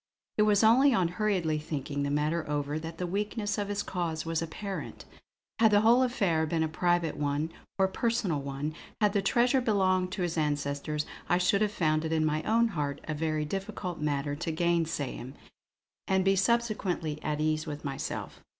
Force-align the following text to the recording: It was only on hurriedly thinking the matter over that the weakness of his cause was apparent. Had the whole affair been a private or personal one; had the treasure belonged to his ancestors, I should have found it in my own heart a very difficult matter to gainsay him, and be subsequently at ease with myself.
It 0.39 0.49
was 0.49 0.63
only 0.63 0.95
on 0.95 1.09
hurriedly 1.09 1.59
thinking 1.59 2.01
the 2.01 2.09
matter 2.09 2.43
over 2.49 2.79
that 2.79 2.97
the 2.97 3.05
weakness 3.05 3.59
of 3.59 3.67
his 3.67 3.83
cause 3.83 4.25
was 4.25 4.41
apparent. 4.41 5.05
Had 5.59 5.69
the 5.69 5.81
whole 5.81 6.01
affair 6.01 6.47
been 6.47 6.63
a 6.63 6.67
private 6.67 7.15
or 7.77 7.87
personal 7.87 8.41
one; 8.41 8.73
had 8.99 9.13
the 9.13 9.21
treasure 9.21 9.61
belonged 9.61 10.11
to 10.13 10.23
his 10.23 10.39
ancestors, 10.39 11.05
I 11.29 11.37
should 11.37 11.61
have 11.61 11.71
found 11.71 12.03
it 12.03 12.11
in 12.13 12.25
my 12.25 12.41
own 12.41 12.69
heart 12.69 12.99
a 13.03 13.13
very 13.13 13.45
difficult 13.45 13.99
matter 14.01 14.35
to 14.35 14.51
gainsay 14.51 15.17
him, 15.17 15.35
and 16.07 16.25
be 16.25 16.35
subsequently 16.35 17.21
at 17.21 17.39
ease 17.39 17.67
with 17.67 17.85
myself. 17.85 18.41